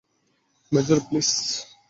Major, 0.71 0.99
please! 1.07 1.29